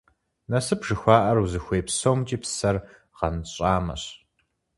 Насып 0.51 0.81
жыхуаӀэр 0.87 1.37
узыхуей 1.43 1.83
псомкӀи 1.87 2.37
псэр 2.41 2.75
гъэнщӀамэщ. 3.17 4.03